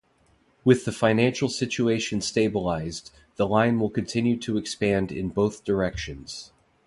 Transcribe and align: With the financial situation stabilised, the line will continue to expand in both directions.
With 0.63 0.85
the 0.85 0.91
financial 0.91 1.47
situation 1.47 2.21
stabilised, 2.21 3.11
the 3.35 3.47
line 3.47 3.79
will 3.79 3.91
continue 3.91 4.35
to 4.37 4.57
expand 4.57 5.11
in 5.11 5.29
both 5.29 5.63
directions. 5.63 6.51